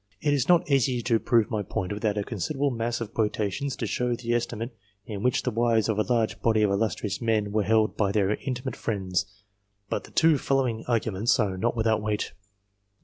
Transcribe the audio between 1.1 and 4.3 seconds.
prove my point without a considerable' mass of quotations to show